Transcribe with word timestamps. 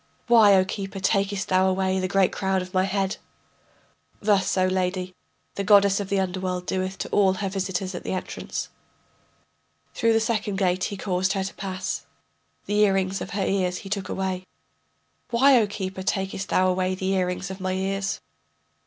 Why, 0.25 0.55
O 0.55 0.65
keeper, 0.65 0.99
takest 0.99 1.49
thou 1.49 1.69
away 1.69 1.99
the 1.99 2.07
great 2.07 2.31
crown 2.31 2.63
of 2.63 2.73
my 2.73 2.85
head? 2.85 3.17
Thus, 4.19 4.57
O 4.57 4.65
lady, 4.65 5.13
the 5.53 5.63
goddess 5.63 5.99
of 5.99 6.09
the 6.09 6.19
underworld 6.19 6.65
doeth 6.65 6.97
to 6.97 7.09
all 7.09 7.33
her 7.33 7.49
visitors 7.49 7.93
at 7.93 8.03
the 8.03 8.11
entrance. 8.13 8.69
Through 9.93 10.13
the 10.13 10.19
second 10.19 10.55
gate 10.55 10.85
he 10.85 10.97
caused 10.97 11.33
her 11.33 11.43
to 11.43 11.53
pass, 11.53 12.07
The 12.65 12.79
earrings 12.79 13.21
of 13.21 13.29
her 13.37 13.45
ears 13.45 13.77
he 13.85 13.89
took 13.89 14.09
away. 14.09 14.47
Why, 15.29 15.61
O 15.61 15.67
keeper, 15.67 16.01
takest 16.01 16.49
thou 16.49 16.67
away 16.67 16.95
the 16.95 17.13
earrings 17.13 17.51
of 17.51 17.59
my 17.61 17.73
ears? 17.73 18.21